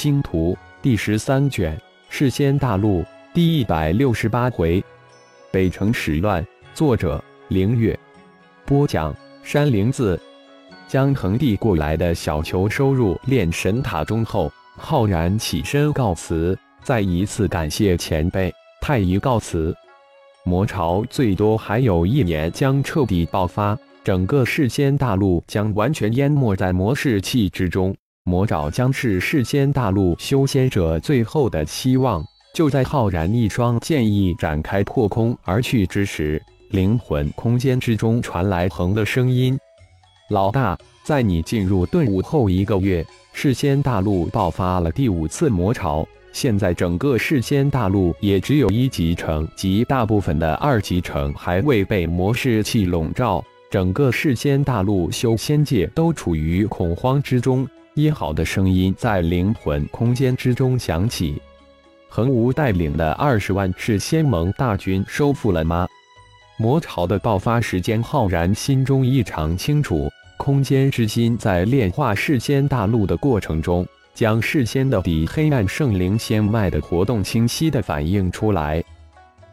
[0.00, 1.76] 星图第十三卷，
[2.08, 3.04] 世仙大陆
[3.34, 4.80] 第一百六十八回，
[5.50, 6.46] 北城始乱。
[6.72, 7.98] 作者：凌月。
[8.64, 10.16] 播讲：山灵子。
[10.86, 18.54] 将腾地过来的小球收入炼神塔中后，浩然起身告辞，再一次感谢前辈。
[18.80, 19.74] 太乙告辞。
[20.44, 27.92] 魔潮最多还有一年将彻底爆发，整个世仙大陆将完全淹没在魔士气之中。
[28.28, 32.22] 魔爪将是世间大陆修仙者最后的希望。
[32.54, 39.58] 就在浩然一双剑意展开破空而去之时，灵魂空间之中传来恒的声音
[40.28, 46.06] ：“老大，在你进入顿悟后一个月，世间大陆爆发了第五次魔潮。
[46.30, 57.66] 现在整个世间大陆也只有一级城及大部分的二级城还未被魔士气笼罩，整个世间大陆修仙界都处于恐慌之中。”
[57.98, 61.42] 一号的声音在灵魂空间之中响起
[62.08, 65.84] ：“恒无带领的二十万是仙盟大军收复了吗？”
[66.58, 70.08] 魔潮的爆发时间，浩然心中异常清楚。
[70.36, 78.80] 空间之心在炼化世仙大陆的过程中，将世仙的底黑暗圣灵仙脉的活动清晰的反映出来。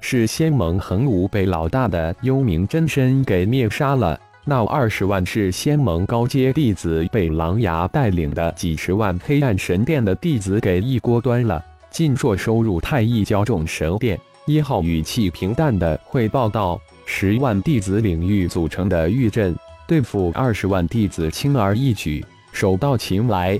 [0.02, 4.20] 是仙盟恒无被老大的幽冥真身给灭杀了。
[4.48, 11.64] 那二十万是仙盟高阶弟子被狼牙带领的几十万黑暗神殿的弟子给一锅端了。
[11.90, 19.56] 尽硕收入太一骄纵神殿一号语气平淡的汇报道：“十万弟子领域组成的玉阵，
[19.88, 23.60] 对付二十万弟子轻而易举，手到擒来。”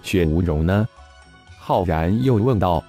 [0.00, 0.86] 雪无容呢？
[1.58, 2.84] 浩然又问道：“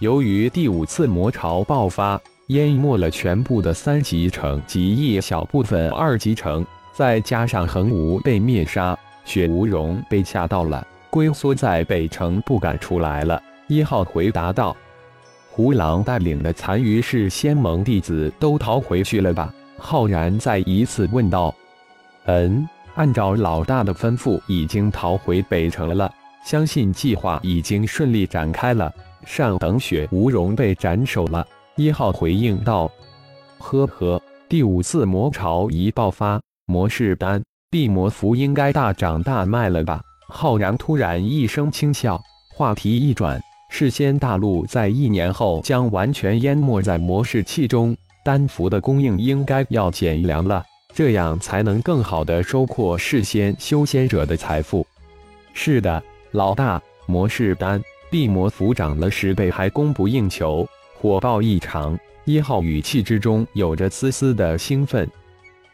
[0.00, 13.40] 由于第五次魔潮爆发。”淹没了全部的三级城及一小部分二级城，再加上恒无被灭杀，雪无容被吓到了，龟缩在北城不敢出来了。
[13.68, 14.76] 一号回答道
[15.48, 21.54] ：“胡狼带领的残余是仙盟弟子都逃回去了吧？”浩然再一次问道
[22.26, 26.12] ：“嗯，按照老大的吩咐，已经逃回北城了。
[26.44, 28.92] 相信计划已经顺利展开了。
[29.24, 31.46] 上等雪无容被斩首了。”
[31.80, 32.92] 一号回应道
[33.56, 34.20] ：“呵呵，
[34.50, 42.20] 第五次魔潮一爆发，魔士丹、地魔符应该大涨大卖了吧？”浩然突然一声轻笑，
[42.54, 43.40] 话题一转
[43.72, 47.96] ：“世仙大陆在一年后将完全淹没在魔士气中，
[48.26, 50.62] 丹符的供应应该要减凉了，
[50.94, 54.86] 这样才能更好的收获世仙修仙者的财富。”
[55.54, 56.02] 是的，
[56.32, 60.68] 老大，魔士丹、地魔符涨了十倍，还供不应求。
[61.00, 65.08] 火爆异常，一号语气之中有着丝丝的兴奋。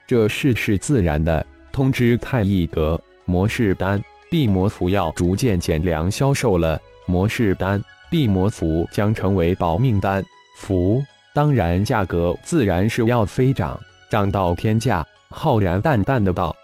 [0.06, 1.44] 这事是自然的。
[1.72, 4.00] 通知太一阁，模式丹、
[4.31, 6.81] 地魔符要逐渐减量销售了。
[7.06, 10.25] 模式丹、地魔符将成为保命丹
[10.59, 11.03] 符，
[11.34, 13.76] 当然价格自然是要飞涨，
[14.09, 15.04] 涨到天价。
[15.28, 16.54] 浩然淡淡的道：“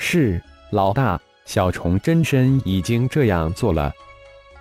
[0.00, 0.40] 是，
[0.70, 3.92] 老大，小虫真身已经这样做了。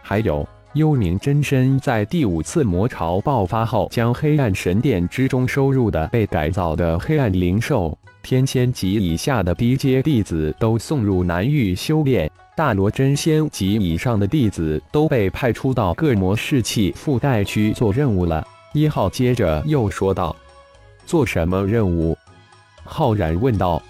[0.01, 18.45] 还有。”幽冥真身在第五次魔潮爆发后，将黑暗神殿之中收入的被改造的黑暗灵兽、天仙级以下的低阶弟子都送入南域修炼，大罗真仙级以上的弟子都被派出到各魔士气附带区做任务了。
[18.73, 20.35] 一号接着又说道
[21.03, 22.15] ：“做什么任务？”
[22.85, 23.81] 浩然问道：“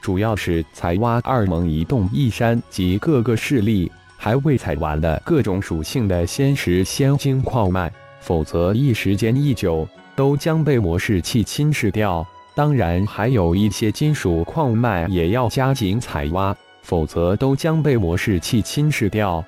[0.00, 3.92] 主要是采挖二盟一洞一山及各个势力。”
[4.26, 7.88] 还未采完的各种属性的仙石、仙晶矿脉，
[8.18, 12.26] 否则一时间一久，都将被魔士气侵蚀掉。
[12.52, 19.44] 当然，还有一些金属矿脉也要加紧采挖，否则都将被魔士气侵蚀掉。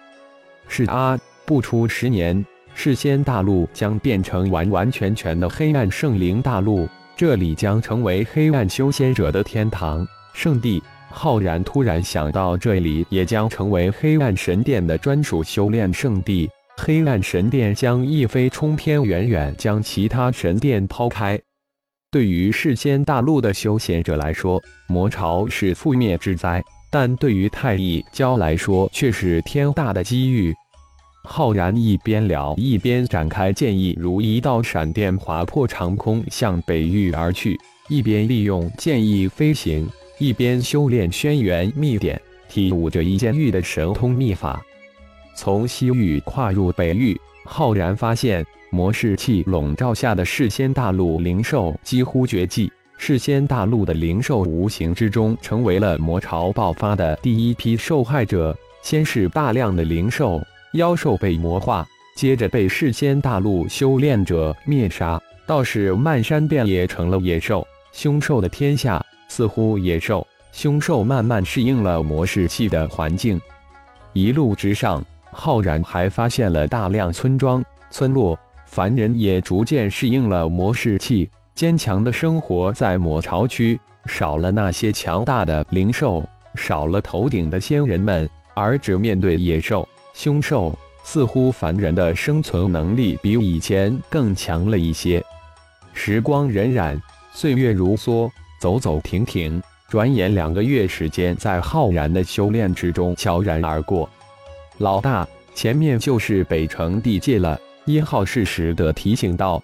[0.69, 10.81] 是啊，不出十年，世仙大陆将变成完完全全的黑暗圣灵大陆，这里将成为黑暗修仙者的天堂圣地。
[11.11, 16.49] 浩然突然想到，这里也将成为黑暗神殿的专属修炼圣地。
[16.77, 21.39] 黑暗神殿将一飞冲天，远远将其他神殿抛开。
[22.11, 26.61] 对于世间大陆的修仙者来说，魔潮是覆灭之灾；
[26.91, 30.55] 但对于太乙教来说，却是天大的机遇。
[31.25, 37.59] 浩然一边聊，一边展开剑意，如一道闪电划破长空，向北域而去，
[37.89, 39.87] 一边利用剑意飞行。
[40.19, 44.61] 一边修炼轩辕秘典，体悟着一剑域的神通秘法。
[45.37, 52.71] 从西域跨入北域，浩然发现魔士气笼罩下的世仙大陆灵兽几乎绝迹。
[52.97, 58.57] 世仙大陆的灵兽无形之中成为了魔潮爆发的第一批受害者。
[58.83, 60.43] 先是大量的灵兽，
[60.73, 61.87] 妖兽被魔化，
[62.17, 69.05] 接着被世仙大陆修炼者灭杀，倒是漫山遍野成了野兽、凶兽的天下。
[69.29, 73.41] 似乎野兽、凶兽慢慢适应了魔士气的环境。
[74.13, 83.79] 一路之上，浩然还发现了大量村庄、村落，凡人也逐渐适应了魔士气，坚强的生活在魔巢区。
[84.07, 95.23] 少了那些强大的灵兽，少了头顶的仙人们，而只面对野兽、凶兽，似乎凡人的生存能力比以前更强了一些。
[95.93, 96.99] 时光荏苒，
[97.33, 104.09] 岁月如梭，走走停停，转眼两个月时间在浩然的修炼之中悄然而过。
[104.79, 107.59] 老大，前面就是北城地界了。
[107.85, 109.63] 一号适时的提醒道。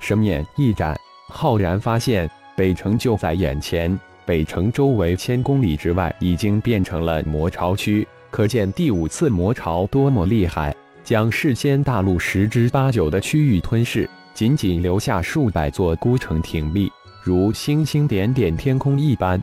[0.00, 0.96] 神眼一展，
[1.28, 2.30] 浩然发现。
[2.56, 3.96] 北城就在眼前，
[4.26, 10.74] 北城周围千公里之外已经变成了魔巢区，可见第五次魔巢多么厉害，
[11.04, 16.90] 将世间大陆十之八九的区域吞噬，仅仅留下数百座孤城挺立，
[17.22, 19.42] 如星星点点天空一般。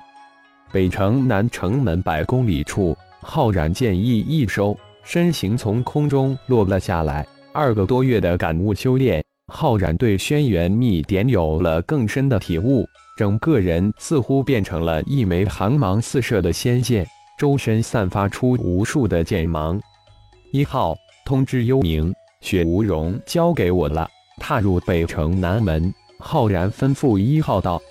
[0.72, 7.26] 北城南城门百公里处，浩然剑意一收，身形从空中落了下来。
[7.54, 9.24] 二个多月的感悟修炼，
[9.54, 12.86] 浩然对轩辕秘典有了更深的体悟。
[13.18, 17.08] 整个人似乎变成了一枚寒芒四射的仙剑，
[17.40, 19.80] 周身散发出无数的剑芒。
[20.52, 20.94] 一号
[21.26, 24.06] 通知幽冥，雪无容交给我了。
[24.38, 27.82] 踏入北城南门，浩然吩咐一号道：“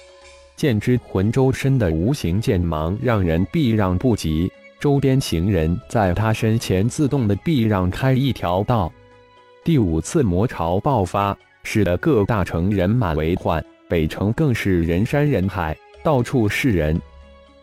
[0.57, 4.51] 剑之魂周身的无形剑芒让人避让不及，
[4.81, 8.91] 周边行人在他身前自动的避让开一条道。”
[9.65, 13.65] 第五次魔潮爆发，使得各大城人满为患。
[13.89, 17.01] 北城更是人山人海，到处是人。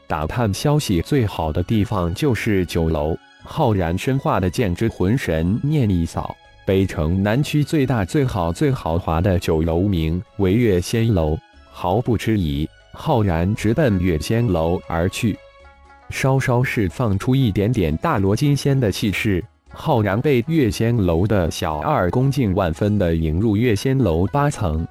[0.08, 3.18] 打探消息最好的地方就是酒楼。
[3.44, 6.36] 浩然深化的剑之魂神念一扫，
[6.66, 11.38] 北城南区最大、最好、最豪华的酒楼名为月仙楼。
[11.72, 15.38] 毫不迟疑，浩然直奔月仙楼而去。
[16.10, 24.86] 稍稍释放出一点点大罗金仙的气势，浩然被月仙楼的小二恭敬万分的迎入月仙楼八层。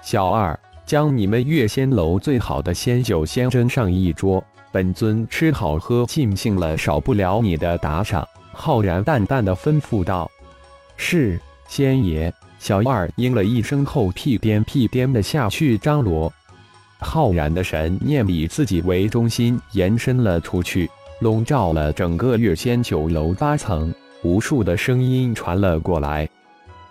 [0.00, 4.42] 小二，将你们月仙楼最好的仙酒先斟上一桌，
[4.72, 8.26] 本尊吃好喝尽兴了，少不了你的打赏。
[8.52, 10.30] 浩然淡淡的吩咐道
[10.96, 16.32] ：“是，仙爷。”小二应了一声后，屁颠屁颠的下去张罗。
[16.98, 20.90] 浩然的神念以自己为中心延伸了出去，
[21.20, 23.94] 笼罩了整个月仙酒楼八层。
[24.22, 26.28] 无数的声音传了过来，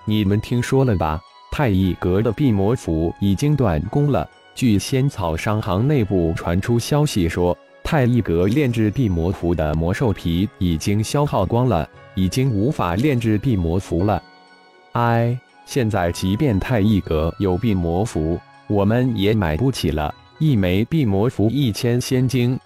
[0.06, 1.20] 你们听说了吧？
[1.52, 4.30] 太乙阁的辟魔符已经断供了。
[4.54, 14.22] 据仙草商行内部传出消息说，太乙阁炼制辟魔符的魔兽皮已经消耗光了，已经无法炼制辟魔符了。
[14.94, 20.14] 哎，现在即便太一阁有辟魔符，我们也买不起了。
[20.40, 22.60] 一枚辟魔符一千仙晶，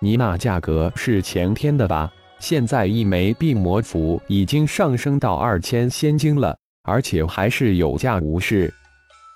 [0.00, 2.10] 你那价格是前天的吧？
[2.40, 6.56] 现在一枚辟魔符已经上升到二千仙晶了。
[6.84, 8.72] 而且还是有价无市。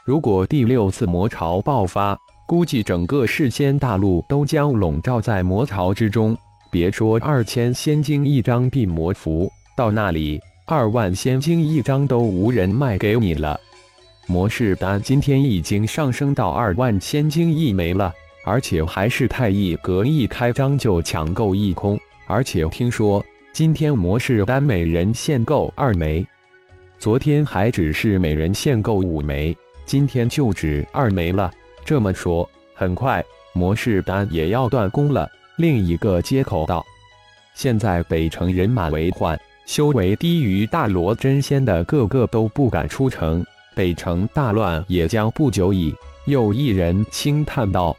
[0.07, 2.17] 如果第六次魔潮爆发，
[2.49, 6.35] 估计整个世间大陆都将笼罩在魔潮之中。
[6.73, 13.61] 别说二千仙晶一张辟魔符，到那里二万仙晶一张都无人卖给你了。
[14.27, 18.11] 魔士丹今天已经上升到二万仙晶一枚了，
[18.47, 22.01] 而且还是太乙阁一开张就抢购一空。
[22.27, 26.27] 而且听说今天魔士丹每人限购二枚。
[26.99, 29.55] 昨天还只是每人限购五枚，
[29.85, 31.53] 今天就只二枚了。
[31.85, 35.29] 这么说，很快魔士丹也要断供了。
[35.63, 36.85] 另一个接口道
[37.55, 45.95] ：“现在北城人满为患，修为低于大罗真仙的个个都不敢出城，北城大乱也将不久矣。”
[46.27, 47.97] 又一人轻叹道：“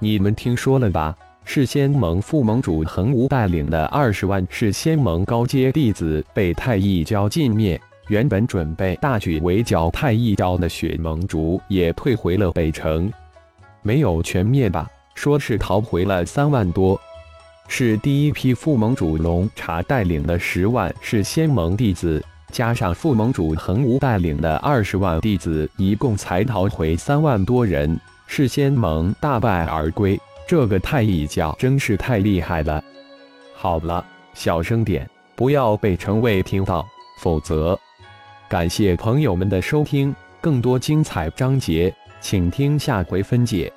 [0.00, 1.14] 你们听说了吧？
[1.44, 13.12] 是仙盟副盟主恒无带领的二十万是仙盟高阶弟子被太一教尽灭。”原本准备大举围剿太一教的血盟主也退回了北城，
[13.82, 14.88] 没有全灭吧？
[15.16, 17.00] 说是逃回了三万多，
[17.66, 30.20] 是第一批副盟主龙茶带领的十万是仙盟弟子，加上副盟主恒无带领的二十万弟子，一共才逃回三万多人，是仙盟大败而归。
[30.46, 32.84] 这个太乙教真是太厉害了。
[33.56, 34.04] 好了，
[34.34, 36.86] 小声点，不要被城卫听到，
[37.20, 37.76] 否则。
[38.48, 43.72] 感谢朋友们的收听，更多精彩章节，请听下回分解。